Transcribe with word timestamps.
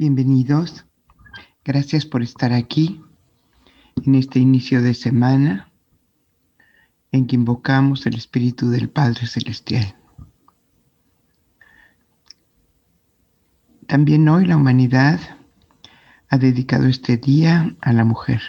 Bienvenidos. 0.00 0.86
Gracias 1.62 2.06
por 2.06 2.22
estar 2.22 2.54
aquí 2.54 3.02
en 4.02 4.14
este 4.14 4.38
inicio 4.38 4.80
de 4.80 4.94
semana 4.94 5.70
en 7.12 7.26
que 7.26 7.36
invocamos 7.36 8.06
el 8.06 8.14
Espíritu 8.14 8.70
del 8.70 8.88
Padre 8.88 9.26
Celestial. 9.26 9.94
También 13.86 14.26
hoy 14.30 14.46
la 14.46 14.56
humanidad 14.56 15.20
ha 16.30 16.38
dedicado 16.38 16.86
este 16.86 17.18
día 17.18 17.76
a 17.82 17.92
la 17.92 18.04
mujer. 18.06 18.40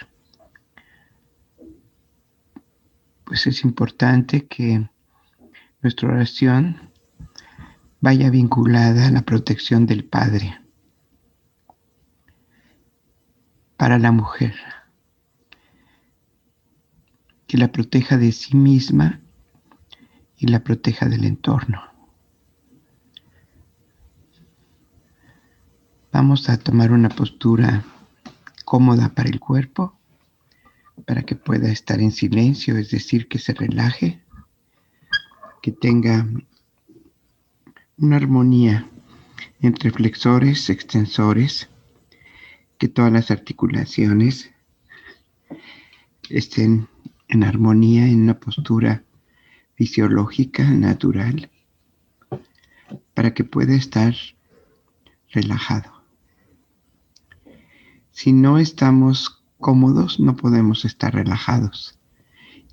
Pues 3.24 3.46
es 3.46 3.62
importante 3.62 4.46
que 4.46 4.88
nuestra 5.82 6.08
oración 6.08 6.90
vaya 8.00 8.30
vinculada 8.30 9.08
a 9.08 9.10
la 9.10 9.20
protección 9.20 9.84
del 9.84 10.06
Padre 10.06 10.61
para 13.82 13.98
la 13.98 14.12
mujer, 14.12 14.54
que 17.48 17.58
la 17.58 17.72
proteja 17.72 18.16
de 18.16 18.30
sí 18.30 18.56
misma 18.56 19.20
y 20.36 20.46
la 20.46 20.62
proteja 20.62 21.06
del 21.06 21.24
entorno. 21.24 21.82
Vamos 26.12 26.48
a 26.48 26.58
tomar 26.58 26.92
una 26.92 27.08
postura 27.08 27.84
cómoda 28.64 29.08
para 29.08 29.28
el 29.28 29.40
cuerpo, 29.40 29.98
para 31.04 31.24
que 31.24 31.34
pueda 31.34 31.68
estar 31.68 32.00
en 32.00 32.12
silencio, 32.12 32.78
es 32.78 32.92
decir, 32.92 33.26
que 33.26 33.40
se 33.40 33.52
relaje, 33.52 34.22
que 35.60 35.72
tenga 35.72 36.24
una 37.96 38.14
armonía 38.14 38.88
entre 39.60 39.90
flexores, 39.90 40.70
extensores, 40.70 41.68
que 42.82 42.88
todas 42.88 43.12
las 43.12 43.30
articulaciones 43.30 44.50
estén 46.28 46.88
en 47.28 47.44
armonía, 47.44 48.08
en 48.08 48.22
una 48.22 48.40
postura 48.40 49.04
fisiológica, 49.76 50.68
natural, 50.68 51.48
para 53.14 53.34
que 53.34 53.44
pueda 53.44 53.76
estar 53.76 54.16
relajado. 55.30 55.92
Si 58.10 58.32
no 58.32 58.58
estamos 58.58 59.44
cómodos, 59.58 60.18
no 60.18 60.34
podemos 60.34 60.84
estar 60.84 61.14
relajados, 61.14 62.00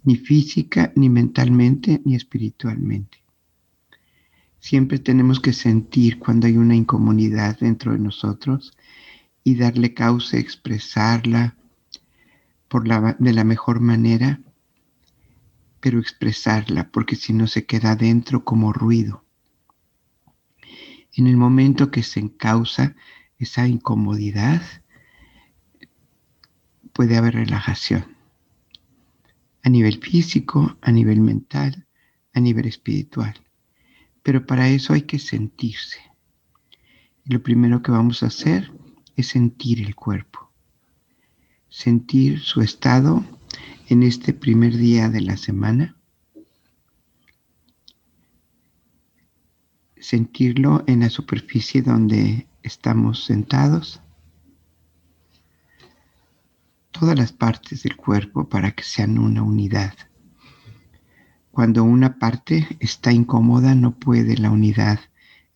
ni 0.03 0.15
física, 0.15 0.91
ni 0.95 1.07
mentalmente, 1.09 2.01
ni 2.03 2.15
espiritualmente. 2.15 3.19
Siempre 4.59 4.97
tenemos 4.97 5.39
que 5.39 5.53
sentir 5.53 6.17
cuando 6.17 6.47
hay 6.47 6.57
una 6.57 6.75
incomodidad 6.75 7.59
dentro 7.59 7.91
de 7.91 7.99
nosotros 7.99 8.73
y 9.49 9.55
darle 9.55 9.93
causa, 9.95 10.37
expresarla 10.37 11.55
por 12.67 12.87
la, 12.87 13.15
de 13.17 13.33
la 13.33 13.43
mejor 13.43 13.79
manera, 13.79 14.41
pero 15.79 15.99
expresarla, 15.99 16.89
porque 16.91 17.15
si 17.15 17.33
no 17.33 17.47
se 17.47 17.65
queda 17.65 17.95
dentro 17.95 18.45
como 18.45 18.73
ruido. 18.73 19.25
En 21.13 21.25
el 21.25 21.35
momento 21.35 21.89
que 21.89 22.03
se 22.03 22.19
encausa 22.19 22.95
esa 23.39 23.67
incomodidad, 23.67 24.61
puede 26.93 27.17
haber 27.17 27.33
relajación. 27.33 28.05
A 29.63 29.69
nivel 29.69 29.99
físico, 29.99 30.77
a 30.81 30.91
nivel 30.91 31.21
mental, 31.21 31.87
a 32.33 32.39
nivel 32.39 32.67
espiritual. 32.67 33.33
Pero 34.21 34.45
para 34.45 34.69
eso 34.69 34.93
hay 34.93 35.01
que 35.01 35.17
sentirse. 35.17 35.99
Lo 37.25 37.41
primero 37.41 37.81
que 37.81 37.91
vamos 37.91 38.21
a 38.21 38.27
hacer 38.27 38.71
es 39.19 39.27
sentir 39.27 39.81
el 39.81 39.95
cuerpo, 39.95 40.49
sentir 41.67 42.39
su 42.39 42.61
estado 42.61 43.25
en 43.89 44.03
este 44.03 44.33
primer 44.33 44.77
día 44.77 45.09
de 45.09 45.19
la 45.19 45.35
semana, 45.35 45.97
sentirlo 49.97 50.85
en 50.87 51.01
la 51.01 51.09
superficie 51.09 51.81
donde 51.81 52.47
estamos 52.63 53.25
sentados, 53.25 54.01
todas 56.91 57.17
las 57.17 57.33
partes 57.33 57.83
del 57.83 57.97
cuerpo 57.97 58.47
para 58.47 58.71
que 58.71 58.83
sean 58.83 59.19
una 59.19 59.43
unidad. 59.43 59.95
Cuando 61.51 61.83
una 61.83 62.19
parte 62.19 62.77
está 62.79 63.11
incómoda 63.11 63.75
no 63.75 63.99
puede 63.99 64.37
la 64.37 64.49
unidad 64.49 65.01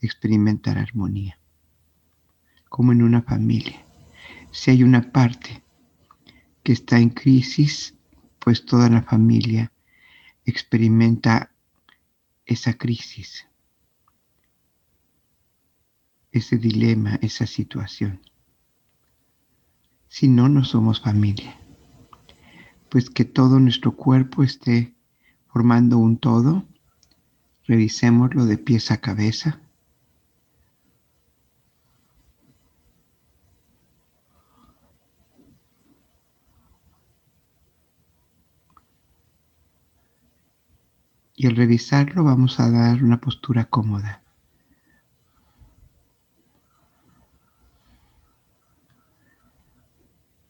experimentar 0.01 0.77
armonía 0.77 1.39
como 2.73 2.91
en 2.91 3.03
una 3.03 3.21
familia. 3.21 3.85
Si 4.49 4.71
hay 4.71 4.81
una 4.81 5.11
parte 5.11 5.61
que 6.63 6.71
está 6.73 6.97
en 6.97 7.09
crisis, 7.09 7.93
pues 8.39 8.65
toda 8.65 8.89
la 8.89 9.03
familia 9.03 9.71
experimenta 10.43 11.51
esa 12.47 12.73
crisis, 12.73 13.45
ese 16.31 16.57
dilema, 16.57 17.19
esa 17.21 17.45
situación. 17.45 18.21
Si 20.07 20.27
no, 20.27 20.49
no 20.49 20.65
somos 20.65 20.99
familia. 20.99 21.55
Pues 22.89 23.11
que 23.11 23.23
todo 23.23 23.59
nuestro 23.59 23.95
cuerpo 23.95 24.41
esté 24.41 24.95
formando 25.45 25.99
un 25.99 26.17
todo, 26.17 26.65
revisémoslo 27.67 28.47
de 28.47 28.57
pies 28.57 28.89
a 28.89 28.97
cabeza 28.97 29.62
y 41.43 41.47
al 41.47 41.57
revisarlo 41.57 42.23
vamos 42.23 42.61
a 42.61 42.71
dar 42.71 43.03
una 43.03 43.19
postura 43.19 43.65
cómoda. 43.65 44.23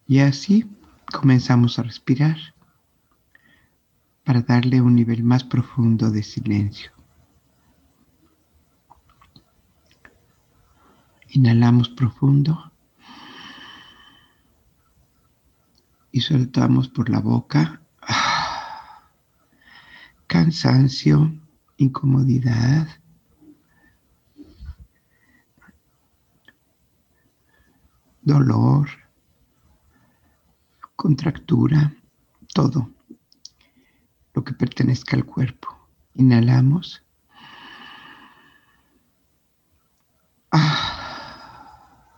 Y 0.05 0.19
así 0.19 0.69
comenzamos 1.11 1.79
a 1.79 1.83
respirar 1.83 2.37
para 4.23 4.41
darle 4.41 4.81
un 4.81 4.93
nivel 4.93 5.23
más 5.23 5.43
profundo 5.43 6.11
de 6.11 6.21
silencio. 6.21 6.91
Inhalamos 11.29 11.89
profundo 11.89 12.71
y 16.11 16.21
soltamos 16.21 16.87
por 16.87 17.09
la 17.09 17.19
boca 17.19 17.82
cansancio, 20.43 21.31
incomodidad, 21.77 22.85
dolor, 28.21 28.89
contractura, 30.97 31.95
todo 32.53 32.91
lo 34.33 34.43
que 34.43 34.51
pertenezca 34.51 35.15
al 35.15 35.23
cuerpo. 35.25 35.69
Inhalamos. 36.15 37.01
Ah. 40.51 42.09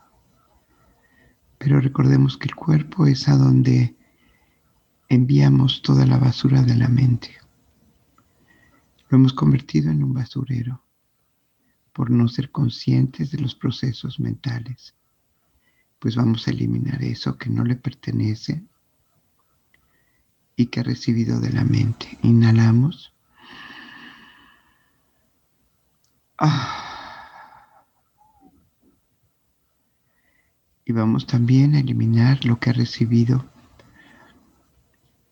Pero 1.58 1.80
recordemos 1.80 2.36
que 2.36 2.48
el 2.48 2.56
cuerpo 2.56 3.06
es 3.06 3.28
a 3.28 3.36
donde 3.36 3.94
enviamos 5.08 5.80
toda 5.82 6.04
la 6.06 6.18
basura 6.18 6.62
de 6.62 6.74
la 6.74 6.88
mente. 6.88 7.45
Lo 9.08 9.18
hemos 9.18 9.32
convertido 9.32 9.90
en 9.90 10.02
un 10.02 10.14
basurero 10.14 10.82
por 11.92 12.10
no 12.10 12.28
ser 12.28 12.50
conscientes 12.50 13.30
de 13.30 13.38
los 13.38 13.54
procesos 13.54 14.18
mentales. 14.18 14.94
Pues 15.98 16.16
vamos 16.16 16.46
a 16.46 16.50
eliminar 16.50 17.02
eso 17.02 17.38
que 17.38 17.48
no 17.48 17.64
le 17.64 17.76
pertenece 17.76 18.64
y 20.56 20.66
que 20.66 20.80
ha 20.80 20.82
recibido 20.82 21.40
de 21.40 21.52
la 21.52 21.64
mente. 21.64 22.18
Inhalamos. 22.22 23.14
Ah. 26.38 27.86
Y 30.84 30.92
vamos 30.92 31.26
también 31.26 31.74
a 31.76 31.80
eliminar 31.80 32.44
lo 32.44 32.58
que 32.58 32.70
ha 32.70 32.72
recibido 32.72 33.50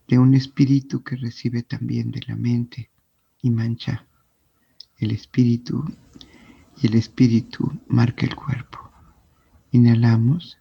de 0.09 0.19
un 0.19 0.35
espíritu 0.35 1.03
que 1.03 1.17
recibe 1.17 1.63
también 1.63 2.11
de 2.11 2.21
la 2.27 2.37
mente 2.37 2.91
y 3.45 3.51
mancha 3.51 4.07
el 4.97 5.11
espíritu 5.11 5.85
y 6.81 6.87
el 6.87 6.95
espíritu 6.95 7.79
marca 7.89 8.25
el 8.25 8.35
cuerpo. 8.35 8.91
Inhalamos. 9.71 10.59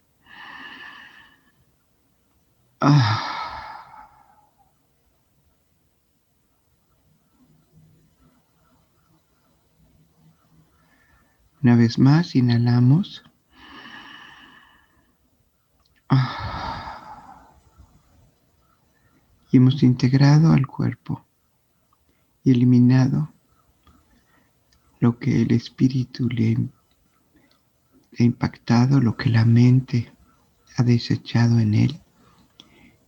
Ah. 2.82 4.20
Una 11.62 11.76
vez 11.76 11.98
más, 11.98 12.36
inhalamos. 12.36 13.24
Ah. 16.10 17.48
Y 19.50 19.56
hemos 19.56 19.82
integrado 19.82 20.52
al 20.52 20.66
cuerpo 20.66 21.24
y 22.44 22.52
eliminado 22.52 23.32
lo 25.00 25.18
que 25.18 25.42
el 25.42 25.52
espíritu 25.52 26.28
le 26.28 26.56
ha 28.18 28.22
impactado, 28.22 29.00
lo 29.00 29.16
que 29.16 29.30
la 29.30 29.44
mente 29.44 30.12
ha 30.76 30.82
desechado 30.82 31.58
en 31.58 31.74
él 31.74 32.00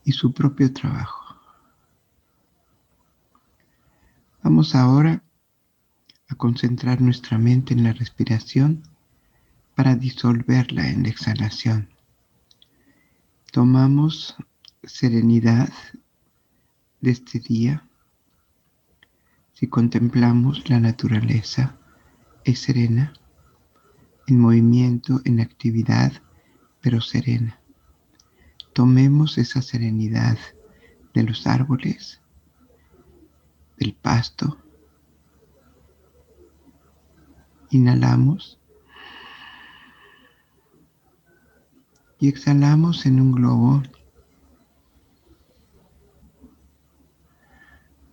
y 0.05 0.13
su 0.13 0.33
propio 0.33 0.73
trabajo. 0.73 1.25
Vamos 4.43 4.75
ahora 4.75 5.23
a 6.29 6.35
concentrar 6.35 7.01
nuestra 7.01 7.39
mente 7.39 7.75
en 7.75 7.85
la 7.85 7.93
respiración 7.93 8.83
para 9.75 9.95
disolverla 9.95 10.89
en 10.89 11.03
la 11.03 11.09
exhalación. 11.11 11.89
Tomamos 13.53 14.37
serenidad 14.83 15.73
de 17.01 17.11
este 17.11 17.41
día. 17.41 17.86
Si 19.59 19.69
contemplamos 19.69 20.69
la 20.69 20.81
naturaleza, 20.81 21.79
es 22.45 22.59
serena, 22.59 23.15
en 24.27 24.39
movimiento, 24.39 25.23
en 25.25 25.41
actividad, 25.41 26.13
pero 26.83 27.01
serena. 27.01 27.59
Tomemos 28.75 29.39
esa 29.39 29.63
serenidad 29.63 30.37
de 31.15 31.23
los 31.23 31.47
árboles, 31.47 32.21
del 33.79 33.95
pasto. 33.95 34.59
Inhalamos 37.71 38.61
y 42.19 42.29
exhalamos 42.29 43.07
en 43.07 43.23
un 43.23 43.33
globo 43.33 43.83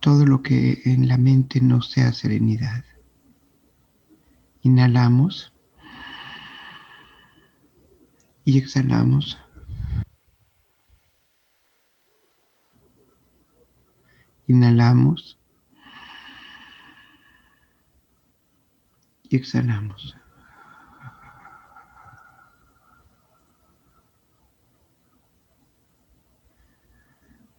todo 0.04 0.26
lo 0.26 0.42
que 0.42 0.82
en 0.84 1.08
la 1.08 1.16
mente 1.16 1.62
no 1.62 1.80
sea 1.80 2.12
serenidad. 2.12 2.84
Inhalamos 4.60 5.50
y 8.44 8.58
exhalamos. 8.58 9.38
Inhalamos 14.46 15.38
y 19.22 19.36
exhalamos. 19.36 20.14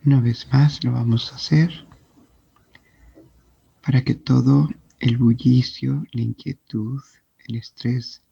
Una 0.05 0.21
vez 0.21 0.47
más 0.53 0.83
lo 0.83 0.91
vamos 0.91 1.33
a 1.33 1.37
hacer 1.37 1.94
para 3.85 4.03
que 4.03 4.15
todo 4.15 4.67
el 4.99 5.17
bullicio, 5.17 6.07
la 6.11 6.21
inquietud, 6.23 7.03
el 7.47 7.55
estrés 7.55 8.23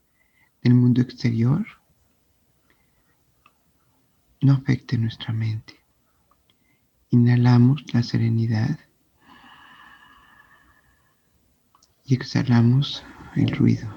del 0.64 0.74
mundo 0.74 1.00
exterior 1.02 1.64
no 4.42 4.54
afecte 4.54 4.98
nuestra 4.98 5.32
mente. 5.32 5.76
Inhalamos 7.12 7.84
la 7.94 8.02
serenidad 8.02 8.80
y 12.04 12.16
exhalamos 12.16 13.04
el 13.36 13.56
ruido. 13.56 13.94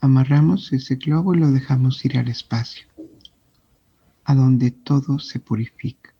Amarramos 0.00 0.72
ese 0.72 0.94
globo 0.94 1.34
y 1.34 1.40
lo 1.40 1.50
dejamos 1.50 2.02
ir 2.06 2.16
al 2.16 2.28
espacio 2.28 2.88
a 4.24 4.34
donde 4.34 4.70
todo 4.70 5.18
se 5.18 5.40
purifica. 5.40 6.14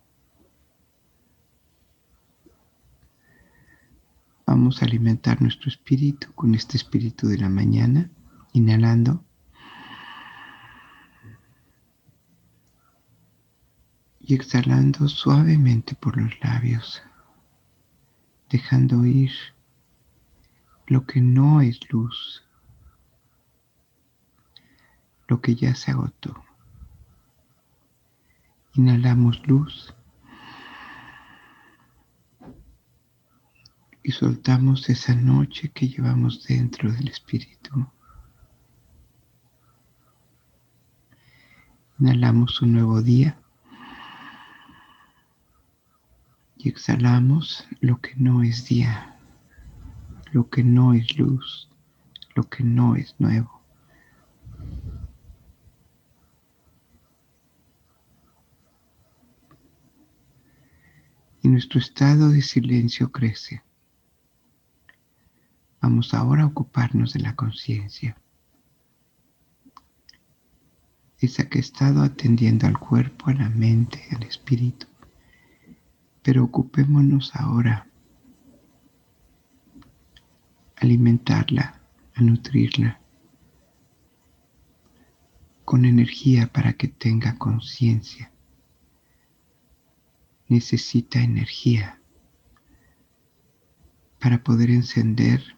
Vamos 4.48 4.80
a 4.80 4.86
alimentar 4.86 5.42
nuestro 5.42 5.68
espíritu 5.68 6.32
con 6.34 6.54
este 6.54 6.78
espíritu 6.78 7.28
de 7.28 7.36
la 7.36 7.50
mañana, 7.50 8.10
inhalando. 8.54 9.22
Y 14.20 14.34
exhalando 14.34 15.06
suavemente 15.06 15.94
por 15.96 16.16
los 16.16 16.32
labios, 16.40 17.02
dejando 18.48 19.04
ir 19.04 19.32
lo 20.86 21.04
que 21.04 21.20
no 21.20 21.60
es 21.60 21.80
luz, 21.92 22.42
lo 25.26 25.42
que 25.42 25.56
ya 25.56 25.74
se 25.74 25.90
agotó. 25.90 26.42
Inhalamos 28.72 29.46
luz 29.46 29.94
y 34.08 34.12
soltamos 34.12 34.88
esa 34.88 35.14
noche 35.14 35.68
que 35.68 35.86
llevamos 35.86 36.42
dentro 36.44 36.90
del 36.90 37.08
espíritu. 37.08 37.86
Inhalamos 41.98 42.62
un 42.62 42.72
nuevo 42.72 43.02
día 43.02 43.38
y 46.56 46.70
exhalamos 46.70 47.68
lo 47.82 48.00
que 48.00 48.16
no 48.16 48.42
es 48.42 48.64
día, 48.64 49.14
lo 50.32 50.48
que 50.48 50.64
no 50.64 50.94
es 50.94 51.18
luz, 51.18 51.68
lo 52.34 52.44
que 52.44 52.64
no 52.64 52.96
es 52.96 53.14
nuevo. 53.18 53.60
y 61.42 61.48
nuestro 61.48 61.78
estado 61.78 62.30
de 62.30 62.42
silencio 62.42 63.12
crece. 63.12 63.62
Vamos 65.88 66.12
ahora 66.12 66.42
a 66.42 66.46
ocuparnos 66.46 67.14
de 67.14 67.20
la 67.20 67.34
conciencia. 67.34 68.14
Esa 71.18 71.48
que 71.48 71.56
ha 71.56 71.60
estado 71.62 72.02
atendiendo 72.02 72.66
al 72.66 72.78
cuerpo, 72.78 73.30
a 73.30 73.32
la 73.32 73.48
mente, 73.48 74.06
al 74.14 74.22
espíritu. 74.24 74.86
Pero 76.22 76.44
ocupémonos 76.44 77.34
ahora 77.34 77.86
alimentarla, 80.76 81.80
a 82.14 82.20
nutrirla 82.20 83.00
con 85.64 85.86
energía 85.86 86.52
para 86.52 86.74
que 86.74 86.88
tenga 86.88 87.38
conciencia 87.38 88.30
necesita 90.48 91.22
energía 91.22 91.98
para 94.18 94.44
poder 94.44 94.68
encender 94.68 95.57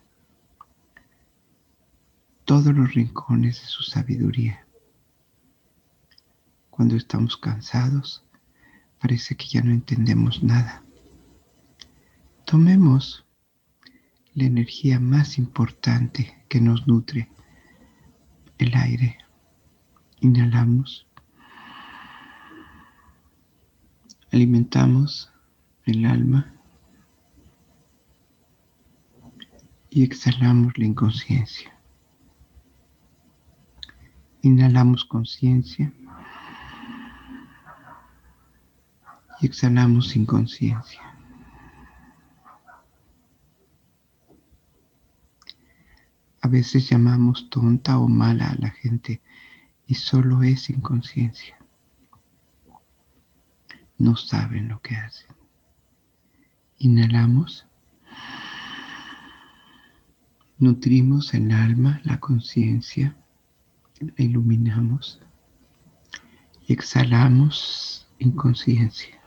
todos 2.51 2.75
los 2.75 2.95
rincones 2.95 3.61
de 3.61 3.69
su 3.69 3.85
sabiduría. 3.85 4.67
Cuando 6.69 6.97
estamos 6.97 7.37
cansados, 7.37 8.25
parece 9.01 9.37
que 9.37 9.47
ya 9.47 9.63
no 9.63 9.71
entendemos 9.71 10.43
nada. 10.43 10.83
Tomemos 12.45 13.25
la 14.35 14.47
energía 14.47 14.99
más 14.99 15.39
importante 15.39 16.45
que 16.49 16.61
nos 16.61 16.89
nutre, 16.89 17.31
el 18.59 18.75
aire. 18.75 19.17
Inhalamos 20.19 21.07
alimentamos 24.33 25.33
el 25.85 26.05
alma 26.05 26.53
y 29.89 30.03
exhalamos 30.03 30.77
la 30.77 30.87
inconsciencia. 30.87 31.80
Inhalamos 34.43 35.05
conciencia 35.05 35.93
y 39.41 39.47
exhalamos 39.47 40.17
inconsciencia. 40.17 41.03
A 46.43 46.49
veces 46.49 46.89
llamamos 46.89 47.51
tonta 47.51 47.99
o 47.99 48.09
mala 48.09 48.51
a 48.51 48.55
la 48.57 48.71
gente 48.71 49.21
y 49.87 49.95
solo 49.95 50.43
es 50.43 50.71
inconsciencia 50.71 51.61
no 54.01 54.17
saben 54.17 54.69
lo 54.69 54.81
que 54.81 54.97
hacen. 54.97 55.37
Inhalamos. 56.79 57.67
Nutrimos 60.59 61.33
el 61.35 61.53
alma, 61.53 62.01
la 62.05 62.19
conciencia, 62.19 63.17
iluminamos 64.17 65.21
y 66.67 66.73
exhalamos 66.73 68.09
en 68.19 68.33
conciencia. 68.33 69.19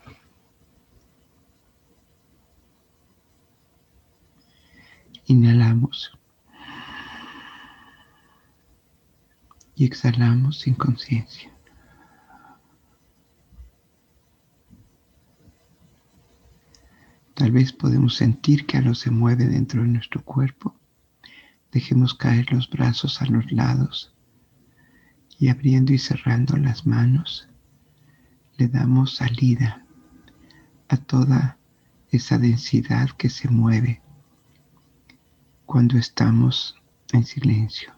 Inhalamos 5.26 6.12
y 9.76 9.86
exhalamos 9.86 10.60
sin 10.60 10.74
conciencia. 10.74 11.52
Tal 17.36 17.52
vez 17.52 17.74
podemos 17.74 18.16
sentir 18.16 18.66
que 18.66 18.78
algo 18.78 18.94
se 18.94 19.10
mueve 19.10 19.46
dentro 19.46 19.82
de 19.82 19.88
nuestro 19.88 20.24
cuerpo. 20.24 20.76
Dejemos 21.72 22.14
caer 22.14 22.52
los 22.52 22.70
brazos 22.70 23.22
a 23.22 23.26
los 23.26 23.52
lados 23.52 24.13
y 25.44 25.50
abriendo 25.50 25.92
y 25.92 25.98
cerrando 25.98 26.56
las 26.56 26.86
manos, 26.86 27.50
le 28.56 28.70
damos 28.70 29.18
salida 29.18 29.86
a 30.88 30.96
toda 30.96 31.58
esa 32.12 32.38
densidad 32.38 33.10
que 33.10 33.30
se 33.30 33.50
mueve 33.50 34.02
cuando 35.66 35.98
estamos 35.98 36.82
en 37.12 37.26
silencio. 37.26 37.94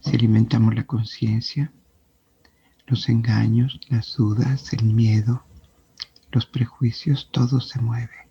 Si 0.00 0.14
alimentamos 0.14 0.74
la 0.74 0.84
conciencia, 0.84 1.72
los 2.86 3.08
engaños, 3.08 3.80
las 3.88 4.14
dudas, 4.14 4.74
el 4.74 4.92
miedo, 4.92 5.42
los 6.32 6.44
prejuicios, 6.44 7.30
todo 7.32 7.62
se 7.62 7.80
mueve. 7.80 8.24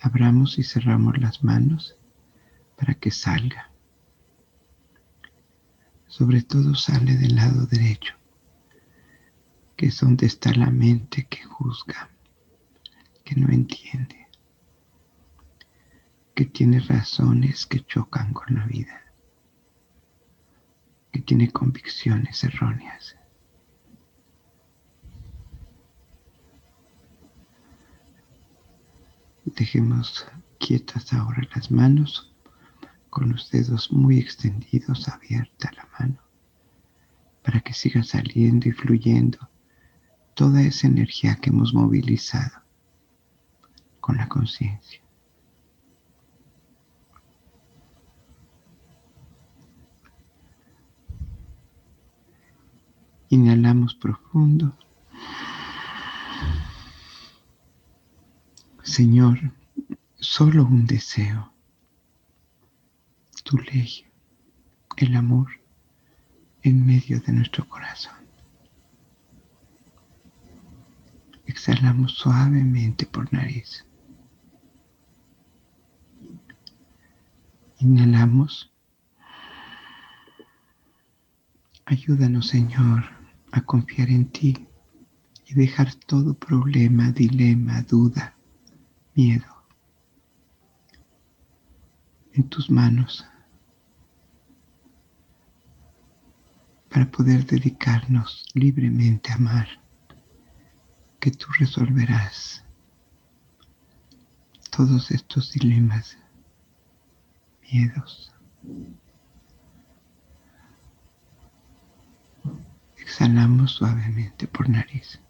Abramos 0.00 0.58
y 0.58 0.62
cerramos 0.62 1.18
las 1.18 1.44
manos 1.44 1.96
para 2.76 2.94
que 2.94 3.10
salga. 3.10 3.70
Sobre 6.06 6.42
todo 6.42 6.74
sale 6.74 7.14
del 7.16 7.36
lado 7.36 7.66
derecho, 7.66 8.14
que 9.76 9.86
es 9.86 10.00
donde 10.00 10.26
está 10.26 10.52
la 10.52 10.70
mente 10.70 11.26
que 11.28 11.44
juzga, 11.44 12.10
que 13.24 13.36
no 13.36 13.52
entiende, 13.52 14.28
que 16.34 16.46
tiene 16.46 16.80
razones 16.80 17.66
que 17.66 17.84
chocan 17.84 18.32
con 18.32 18.54
la 18.54 18.66
vida 18.66 19.00
que 21.12 21.20
tiene 21.20 21.50
convicciones 21.50 22.42
erróneas. 22.44 23.16
Dejemos 29.44 30.26
quietas 30.58 31.12
ahora 31.12 31.42
las 31.54 31.70
manos 31.70 32.32
con 33.08 33.30
los 33.30 33.50
dedos 33.50 33.90
muy 33.90 34.18
extendidos, 34.18 35.08
abierta 35.08 35.70
la 35.76 35.88
mano, 35.98 36.20
para 37.42 37.60
que 37.60 37.72
siga 37.72 38.02
saliendo 38.02 38.68
y 38.68 38.72
fluyendo 38.72 39.38
toda 40.34 40.62
esa 40.62 40.86
energía 40.86 41.36
que 41.36 41.50
hemos 41.50 41.74
movilizado 41.74 42.62
con 44.00 44.16
la 44.16 44.28
conciencia. 44.28 45.00
Inhalamos 53.30 53.94
profundo. 53.94 54.76
Señor, 58.82 59.38
solo 60.18 60.64
un 60.64 60.86
deseo, 60.86 61.52
tu 63.44 63.58
ley, 63.58 64.06
el 64.96 65.16
amor 65.16 65.48
en 66.62 66.86
medio 66.86 67.20
de 67.20 67.32
nuestro 67.32 67.68
corazón. 67.68 68.14
Exhalamos 71.46 72.12
suavemente 72.12 73.06
por 73.06 73.30
nariz. 73.32 73.84
Inhalamos. 77.78 78.72
Ayúdanos, 81.84 82.48
Señor, 82.48 83.04
a 83.52 83.60
confiar 83.62 84.10
en 84.10 84.30
ti 84.30 84.68
y 85.46 85.54
dejar 85.54 85.94
todo 85.94 86.34
problema, 86.34 87.10
dilema, 87.10 87.82
duda, 87.82 88.36
miedo 89.20 89.54
en 92.32 92.48
tus 92.48 92.70
manos 92.70 93.26
para 96.88 97.04
poder 97.10 97.44
dedicarnos 97.44 98.46
libremente 98.54 99.30
a 99.30 99.34
amar, 99.34 99.68
que 101.20 101.30
tú 101.30 101.46
resolverás 101.58 102.64
todos 104.70 105.10
estos 105.10 105.52
dilemas, 105.52 106.16
miedos. 107.70 108.32
Exhalamos 112.96 113.72
suavemente 113.72 114.48
por 114.48 114.70
nariz. 114.70 115.20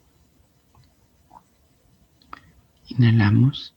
Inhalamos. 2.87 3.75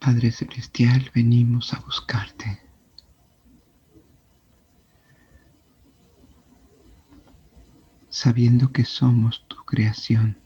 Padre 0.00 0.32
Celestial, 0.32 1.10
venimos 1.14 1.74
a 1.74 1.80
buscarte. 1.80 2.58
Sabiendo 8.08 8.72
que 8.72 8.86
somos 8.86 9.46
tu 9.46 9.56
creación. 9.66 10.38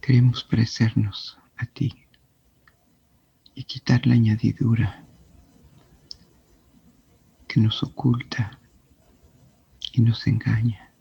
Queremos 0.00 0.44
parecernos 0.44 1.38
a 1.58 1.66
ti 1.66 2.06
y 3.54 3.64
quitar 3.64 4.06
la 4.06 4.14
añadidura 4.14 5.04
que 7.46 7.60
nos 7.60 7.82
oculta 7.82 8.58
y 9.92 10.00
nos 10.00 10.26
engaña. 10.26 10.93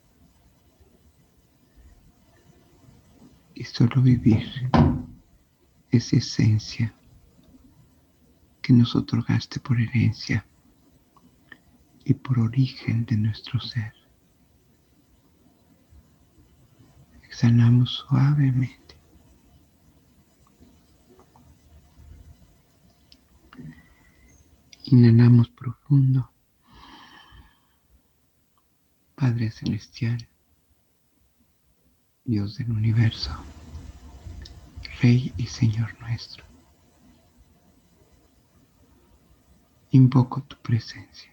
Y 3.56 3.64
solo 3.66 4.02
vivir 4.02 4.70
esa 5.92 6.16
esencia 6.18 6.94
que 8.62 8.74
nos 8.74 8.96
otorgaste 8.96 9.60
por 9.60 9.80
herencia 9.80 10.46
y 12.06 12.14
por 12.14 12.40
origen 12.40 13.06
de 13.06 13.18
nuestro 13.18 13.60
ser. 13.60 13.94
Exhalamos 17.24 18.06
suavemente. 18.08 18.98
Inhalamos 24.86 25.50
profundo. 25.50 26.32
Padre 29.16 29.52
Celestial, 29.52 30.28
Dios 32.26 32.58
del 32.58 32.72
universo, 32.72 33.32
Rey 35.02 35.34
y 35.36 35.48
Señor 35.48 36.00
nuestro, 36.00 36.46
invoco 39.92 40.42
tu 40.44 40.56
presencia. 40.62 41.33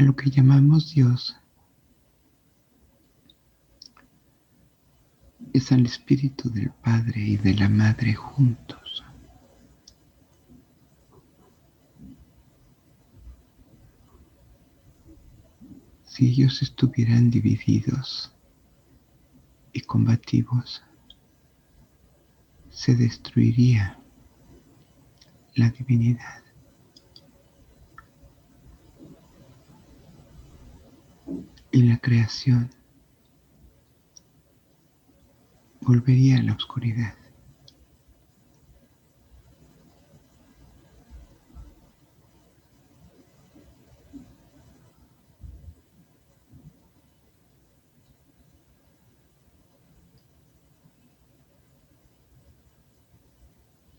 A 0.00 0.02
lo 0.02 0.16
que 0.16 0.30
llamamos 0.30 0.94
Dios 0.94 1.36
es 5.52 5.72
al 5.72 5.84
Espíritu 5.84 6.48
del 6.48 6.70
Padre 6.70 7.20
y 7.20 7.36
de 7.36 7.52
la 7.52 7.68
Madre 7.68 8.14
juntos. 8.14 9.04
Si 16.04 16.28
ellos 16.30 16.62
estuvieran 16.62 17.30
divididos 17.30 18.34
y 19.74 19.82
combativos, 19.82 20.82
se 22.70 22.94
destruiría 22.94 23.98
la 25.56 25.68
divinidad. 25.68 26.49
Y 31.72 31.82
la 31.82 31.98
creación 31.98 32.70
volvería 35.80 36.38
a 36.38 36.42
la 36.42 36.52
oscuridad. 36.54 37.14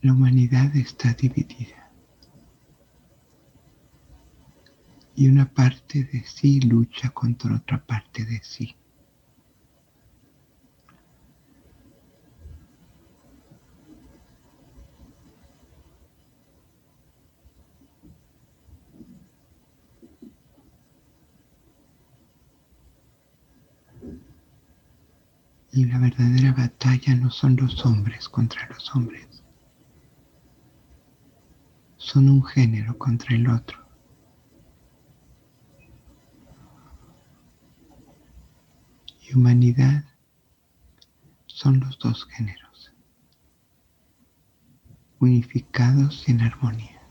La 0.02 0.14
humanidad 0.14 0.76
está 0.76 1.14
dividida. 1.14 1.81
Y 5.22 5.28
una 5.28 5.46
parte 5.54 6.04
de 6.06 6.24
sí 6.24 6.62
lucha 6.62 7.12
contra 7.12 7.56
otra 7.56 7.86
parte 7.86 8.26
de 8.26 8.42
sí. 8.42 8.76
Y 25.72 25.86
la 25.86 26.00
verdadera 26.00 26.52
batalla 26.54 27.14
no 27.14 27.30
son 27.30 27.58
los 27.58 27.86
hombres 27.86 28.28
contra 28.28 28.68
los 28.70 28.96
hombres 28.96 29.44
son 31.98 32.28
un 32.28 32.44
género 32.44 32.98
contra 32.98 33.36
el 33.36 33.48
otro. 33.48 33.81
Humanidad 39.36 40.04
son 41.48 41.80
los 41.80 41.98
dos 42.00 42.26
géneros, 42.26 42.94
unificados 45.20 46.28
en 46.28 46.42
armonía. 46.42 47.02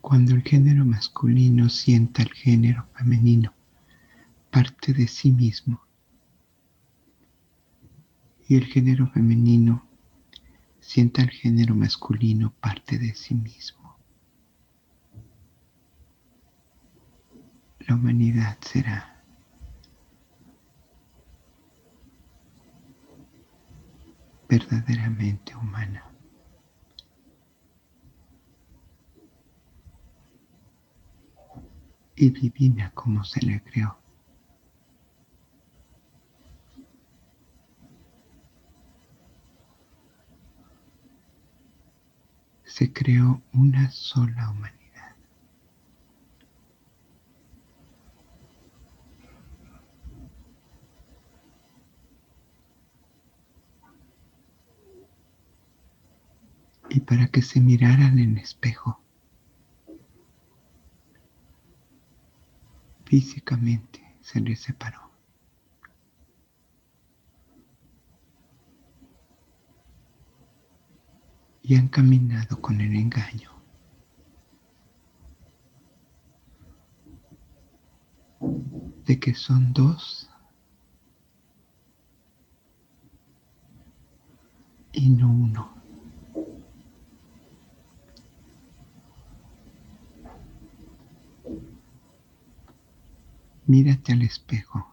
Cuando 0.00 0.34
el 0.34 0.42
género 0.42 0.84
masculino 0.84 1.68
sienta 1.68 2.22
el 2.22 2.32
género 2.32 2.86
femenino 2.96 3.52
parte 4.50 4.92
de 4.92 5.06
sí 5.06 5.30
mismo 5.30 5.80
y 8.48 8.56
el 8.56 8.66
género 8.66 9.06
femenino 9.12 9.89
sienta 10.90 11.22
el 11.22 11.30
género 11.30 11.76
masculino 11.76 12.52
parte 12.60 12.98
de 12.98 13.14
sí 13.14 13.32
mismo. 13.32 13.96
La 17.86 17.94
humanidad 17.94 18.58
será 18.60 19.22
verdaderamente 24.48 25.54
humana. 25.54 26.06
y 32.16 32.28
divina 32.30 32.90
como 32.94 33.24
se 33.24 33.40
le 33.46 33.62
creó. 33.62 33.96
Se 42.80 42.94
creó 42.94 43.42
una 43.52 43.90
sola 43.90 44.48
humanidad. 44.48 45.14
Y 56.88 57.00
para 57.00 57.26
que 57.26 57.42
se 57.42 57.60
miraran 57.60 58.18
en 58.18 58.38
espejo, 58.38 58.98
físicamente 63.04 64.16
se 64.22 64.40
les 64.40 64.58
separó. 64.58 65.09
Y 71.70 71.76
han 71.76 71.86
caminado 71.86 72.60
con 72.60 72.80
el 72.80 72.96
engaño. 72.96 73.48
de 79.06 79.20
que 79.20 79.34
son 79.34 79.72
dos 79.72 80.28
y 84.92 85.10
no 85.10 85.30
uno. 85.30 85.70
Mírate 93.66 94.12
al 94.14 94.22
espejo. 94.22 94.92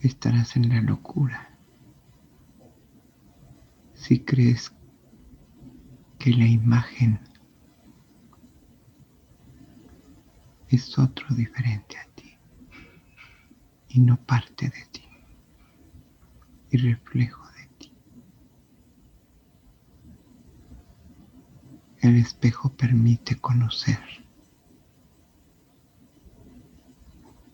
Estarás 0.00 0.56
en 0.56 0.68
la 0.70 0.80
locura 0.80 1.53
si 4.04 4.20
crees 4.20 4.70
que 6.18 6.30
la 6.30 6.46
imagen 6.46 7.18
es 10.68 10.98
otro 10.98 11.26
diferente 11.34 11.96
a 11.96 12.04
ti 12.14 12.36
y 13.88 14.00
no 14.00 14.18
parte 14.18 14.66
de 14.66 14.84
ti 14.92 15.08
y 16.70 16.76
reflejo 16.76 17.46
de 17.52 17.66
ti. 17.78 17.92
El 22.00 22.16
espejo 22.16 22.68
permite 22.74 23.36
conocer 23.36 24.00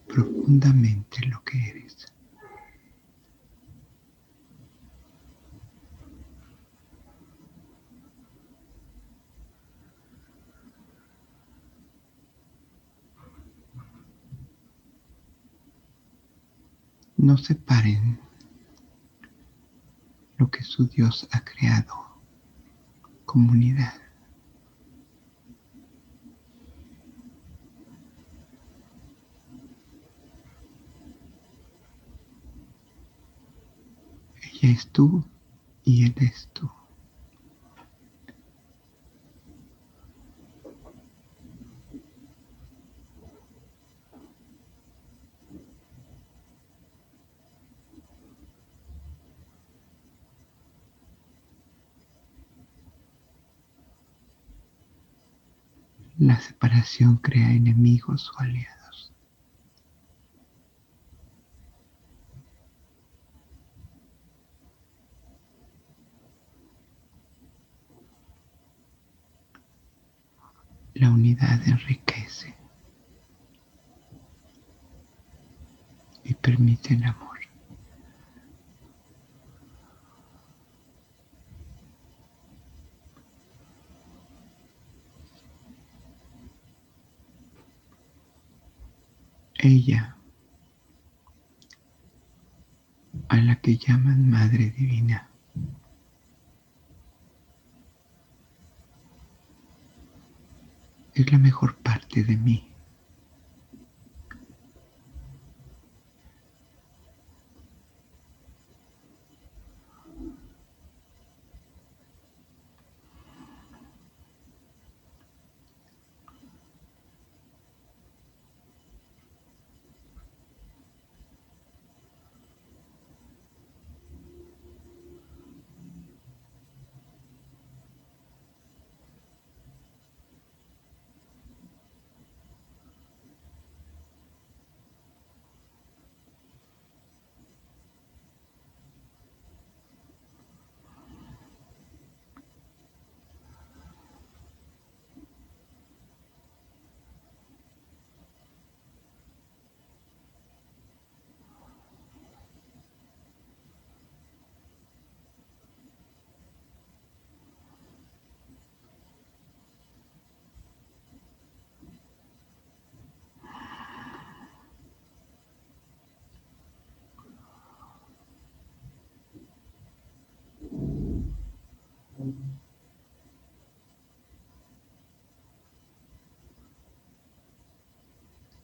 profundamente 0.09 1.25
lo 1.29 1.45
que 1.45 1.69
eres. 1.69 2.13
No 17.21 17.30
separen 17.41 18.21
lo 20.39 20.51
que 20.51 20.63
su 20.63 20.87
Dios 20.87 21.29
ha 21.33 21.41
creado, 21.45 21.95
comunidad. 23.27 23.95
Ella 34.43 34.73
es 34.73 34.89
tú 34.89 35.25
y 35.85 36.05
Él 36.05 36.15
es 36.19 36.49
tú. 36.53 36.71
La 56.21 56.39
separación 56.39 57.17
crea 57.17 57.51
enemigos 57.51 58.31
o 58.37 58.41
aliados. 58.41 59.11
La 70.93 71.11
unidad 71.11 71.67
enriquece 71.67 72.55
y 76.23 76.35
permite 76.35 76.93
el 76.93 77.05
amor. 77.05 77.30
La 101.31 101.39
mejor 101.39 101.77
parte 101.77 102.25
de 102.25 102.37
mí. 102.37 102.67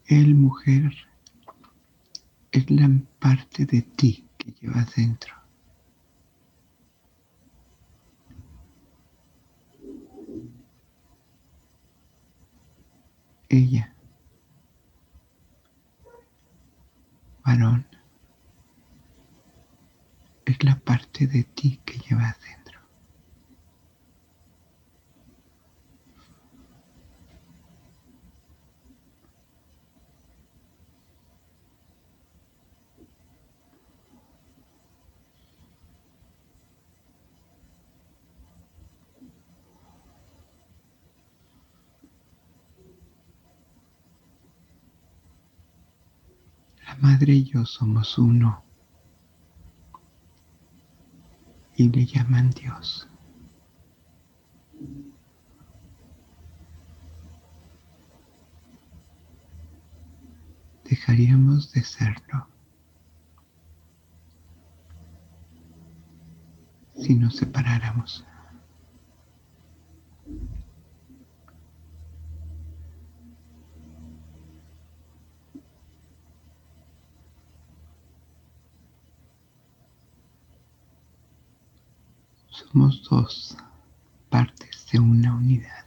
El 0.07 0.35
mujer 0.37 0.93
es 2.53 2.71
la 2.71 2.89
parte 3.19 3.67
de 3.67 3.83
ti 3.83 4.25
que 4.39 4.53
llevas 4.61 4.95
dentro. 4.95 5.35
Ella, 13.49 13.95
varón, 17.45 17.87
es 20.45 20.63
la 20.65 20.79
parte 20.79 21.27
de 21.27 21.45
ti 21.45 21.81
que 21.85 21.99
llevas 21.99 22.39
dentro. 22.41 22.66
Madre 47.07 47.35
y 47.35 47.45
yo 47.45 47.65
somos 47.65 48.19
uno. 48.19 48.65
Y 51.77 51.89
le 51.89 52.05
llaman 52.05 52.51
Dios. 52.51 53.09
Dejaríamos 60.83 61.71
de 61.71 61.85
serlo 61.85 62.49
si 66.97 67.15
nos 67.15 67.37
separáramos. 67.37 68.27
Somos 82.57 83.03
dos 83.03 83.55
partes 84.31 84.87
de 84.91 84.99
una 84.99 85.35
unidad. 85.35 85.87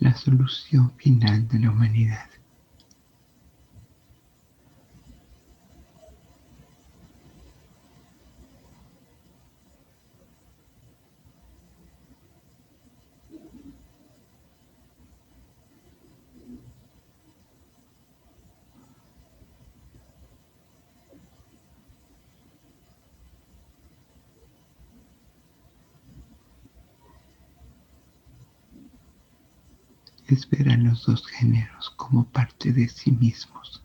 la 0.00 0.09
solución 0.20 0.92
final 0.98 1.48
de 1.48 1.58
la 1.60 1.70
humanidad. 1.70 2.28
Es 30.34 30.48
ver 30.48 30.68
a 30.70 30.76
los 30.76 31.06
dos 31.06 31.26
géneros 31.26 31.90
como 31.96 32.24
parte 32.24 32.72
de 32.72 32.88
sí 32.88 33.12
mismos. 33.12 33.82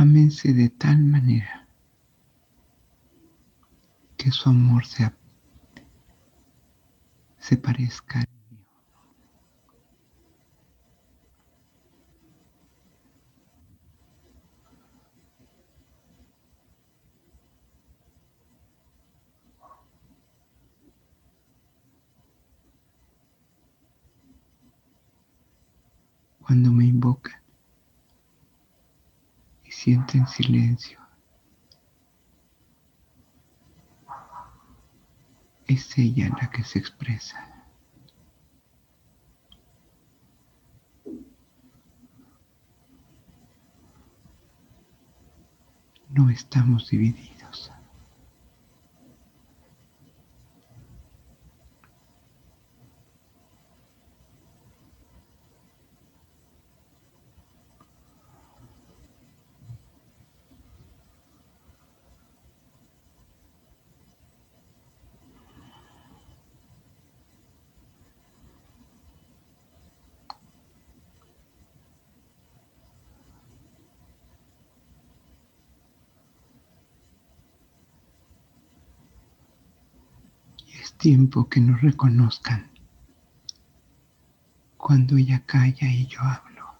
Ámense 0.00 0.54
de 0.54 0.70
tal 0.70 0.98
manera 0.98 1.68
que 4.16 4.30
su 4.30 4.48
amor 4.48 4.86
sea, 4.86 5.14
se 7.38 7.58
parezca 7.58 8.24
cuando 26.40 26.72
me 26.72 26.86
invocan 26.86 27.40
y 29.69 29.69
sienten 29.80 30.26
silencio. 30.26 31.00
Es 35.66 35.96
ella 35.96 36.28
la 36.38 36.50
que 36.50 36.62
se 36.64 36.78
expresa. 36.78 37.66
No 46.10 46.28
estamos 46.28 46.90
divididos. 46.90 47.29
Tiempo 81.00 81.48
que 81.48 81.60
nos 81.60 81.80
reconozcan 81.80 82.70
cuando 84.76 85.16
ella 85.16 85.42
calla 85.46 85.90
y 85.90 86.06
yo 86.06 86.20
hablo. 86.20 86.74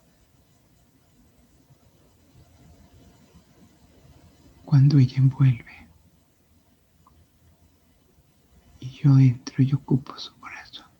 Cuando 4.63 4.99
ella 4.99 5.17
envuelve 5.17 5.87
y 8.79 8.89
yo 8.91 9.17
entro 9.17 9.63
y 9.63 9.73
ocupo 9.73 10.15
su 10.19 10.39
corazón. 10.39 10.91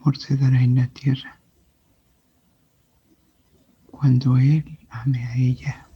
Amor 0.00 0.16
se 0.16 0.36
dará 0.36 0.62
en 0.62 0.76
la 0.76 0.86
tierra 0.88 1.38
cuando 3.90 4.38
Él 4.38 4.78
ame 4.88 5.24
a 5.26 5.36
ella 5.36 5.86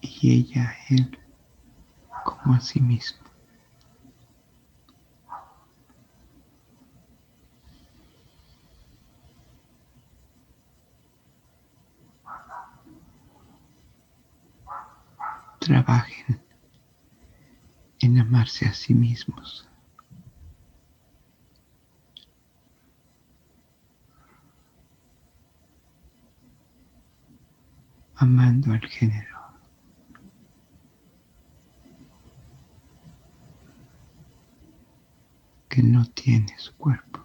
y 0.00 0.32
ella 0.32 0.70
a 0.70 0.94
Él 0.94 1.18
como 2.24 2.54
a 2.54 2.60
sí 2.60 2.80
mismo. 2.80 3.18
Trabajen 15.60 16.40
en 18.00 18.18
amarse 18.18 18.66
a 18.66 18.72
sí 18.72 18.94
mismos. 18.94 19.67
Amando 28.18 28.72
al 28.72 28.80
género. 28.80 29.38
que 35.68 35.82
no 35.82 36.04
tiene 36.06 36.54
su 36.58 36.74
cuerpo. 36.76 37.17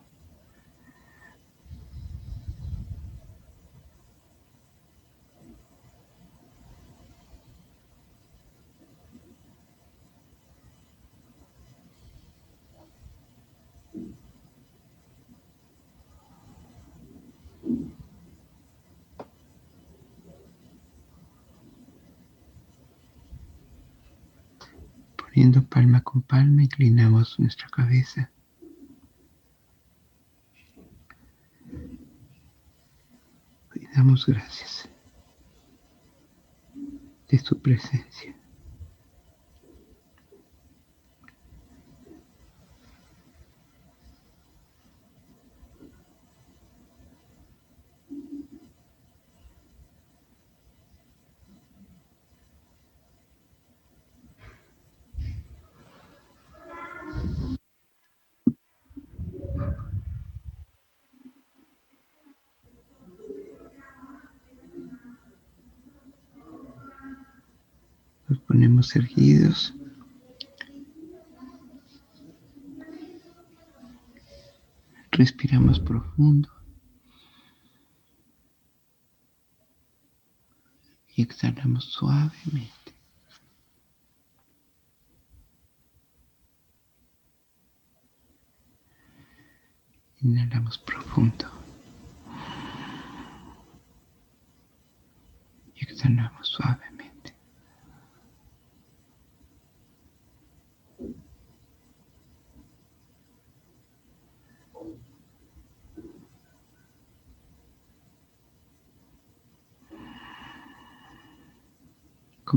Poniendo 25.33 25.63
palma 25.65 26.03
con 26.03 26.21
palma, 26.21 26.61
inclinamos 26.61 27.39
nuestra 27.39 27.67
cabeza. 27.67 28.29
Y 33.73 33.87
damos 33.95 34.27
gracias 34.27 34.87
de 37.29 37.39
su 37.39 37.59
presencia. 37.59 38.35
Y 81.15 81.21
exhalamos 81.21 81.85
suavemente. 81.85 82.71
Inhalamos 90.21 90.77
profundo. 90.77 91.45
Y 95.75 95.83
exhalamos 95.83 96.47
suavemente. 96.47 96.92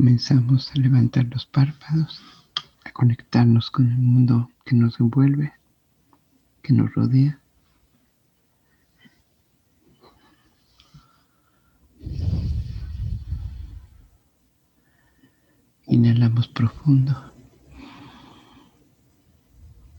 Comenzamos 0.07 0.71
a 0.71 0.79
levantar 0.79 1.25
los 1.25 1.47
párpados, 1.47 2.23
a 2.85 2.93
conectarnos 2.93 3.73
con 3.73 3.91
el 3.91 3.99
mundo 3.99 4.49
que 4.65 4.77
nos 4.77 5.01
envuelve, 5.01 5.53
que 6.63 6.73
nos 6.73 6.95
rodea. 6.95 7.41
Inhalamos 15.89 16.47
profundo 16.47 17.33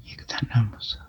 y 0.06 0.14
exhalamos. 0.14 1.02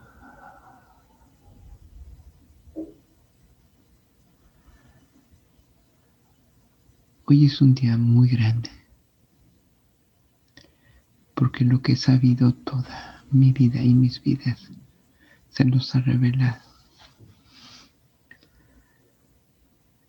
Hoy 7.27 7.45
es 7.45 7.61
un 7.61 7.77
día 7.77 7.97
muy 7.97 8.29
grande, 8.31 8.71
porque 11.49 11.65
lo 11.65 11.81
que 11.81 11.93
he 11.93 11.97
sabido 11.97 12.53
toda 12.53 13.25
mi 13.31 13.53
vida 13.53 13.81
y 13.81 13.95
mis 13.95 14.23
vidas 14.23 14.71
se 15.49 15.65
los 15.65 15.95
ha 15.95 16.01
revelado. 16.01 16.61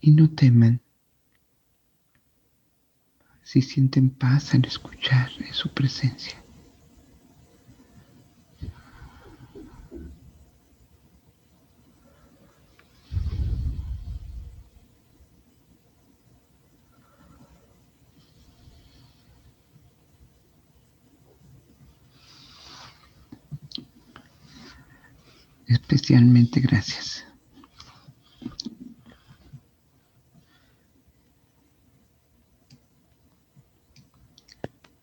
Y 0.01 0.11
no 0.11 0.29
teman 0.31 0.81
si 3.41 3.61
sienten 3.61 4.09
paz 4.09 4.53
al 4.53 4.65
escuchar 4.65 5.31
su 5.53 5.73
presencia. 5.73 6.43
Especialmente 25.89 26.59
gracias. 26.59 27.25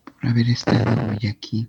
por 0.05 0.31
haber 0.31 0.49
estado 0.49 1.11
hoy 1.11 1.27
aquí. 1.27 1.69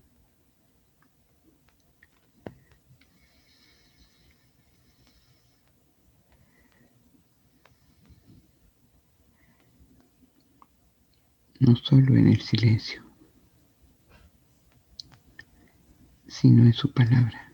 No 11.60 11.76
solo 11.76 12.16
en 12.16 12.28
el 12.28 12.42
silencio, 12.42 13.04
sino 16.28 16.62
en 16.64 16.74
su 16.74 16.94
palabra. 16.94 17.47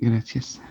Gracias. 0.00 0.64